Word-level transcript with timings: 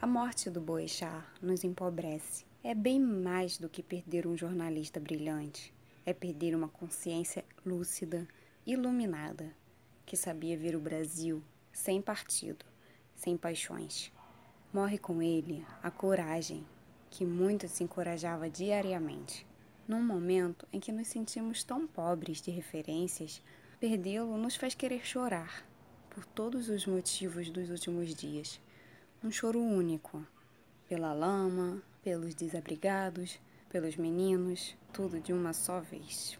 A 0.00 0.06
morte 0.06 0.48
do 0.48 0.60
Boechat 0.60 1.24
nos 1.42 1.64
empobrece. 1.64 2.46
É 2.62 2.72
bem 2.72 3.00
mais 3.00 3.58
do 3.58 3.68
que 3.68 3.82
perder 3.82 4.28
um 4.28 4.36
jornalista 4.36 5.00
brilhante. 5.00 5.74
É 6.06 6.14
perder 6.14 6.54
uma 6.54 6.68
consciência 6.68 7.44
lúcida, 7.66 8.24
iluminada, 8.64 9.52
que 10.06 10.16
sabia 10.16 10.56
ver 10.56 10.76
o 10.76 10.80
Brasil 10.80 11.42
sem 11.72 12.00
partido, 12.00 12.64
sem 13.16 13.36
paixões. 13.36 14.12
Morre 14.72 14.98
com 14.98 15.20
ele 15.20 15.66
a 15.82 15.90
coragem 15.90 16.64
que 17.10 17.24
muito 17.24 17.66
se 17.66 17.82
encorajava 17.82 18.48
diariamente. 18.48 19.44
Num 19.88 20.00
momento 20.00 20.64
em 20.72 20.78
que 20.78 20.92
nos 20.92 21.08
sentimos 21.08 21.64
tão 21.64 21.88
pobres 21.88 22.40
de 22.40 22.52
referências, 22.52 23.42
perdê-lo 23.80 24.38
nos 24.38 24.54
faz 24.54 24.76
querer 24.76 25.04
chorar 25.04 25.66
por 26.08 26.24
todos 26.24 26.68
os 26.68 26.86
motivos 26.86 27.50
dos 27.50 27.68
últimos 27.68 28.14
dias. 28.14 28.60
Um 29.22 29.32
choro 29.32 29.58
único. 29.58 30.24
Pela 30.88 31.12
lama, 31.12 31.82
pelos 32.04 32.36
desabrigados, 32.36 33.40
pelos 33.68 33.96
meninos, 33.96 34.76
tudo 34.92 35.18
de 35.18 35.32
uma 35.32 35.52
só 35.52 35.80
vez. 35.80 36.38